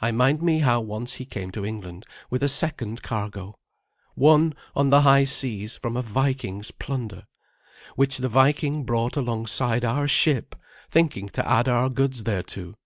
I 0.00 0.12
mind 0.12 0.40
me 0.40 0.60
how 0.60 0.80
once 0.80 1.16
he 1.16 1.26
came 1.26 1.50
to 1.50 1.66
England 1.66 2.06
with 2.30 2.42
a 2.42 2.48
second 2.48 3.02
cargo, 3.02 3.54
won 4.16 4.54
on 4.74 4.88
the 4.88 5.02
high 5.02 5.24
seas 5.24 5.76
from 5.76 5.94
a 5.94 6.00
Viking's 6.00 6.70
plunder, 6.70 7.24
which 7.94 8.16
the 8.16 8.30
Viking 8.30 8.84
brought 8.84 9.14
alongside 9.14 9.84
our 9.84 10.08
ship, 10.08 10.54
thinking 10.88 11.28
to 11.34 11.46
add 11.46 11.68
our 11.68 11.90
goods 11.90 12.22
thereto. 12.24 12.76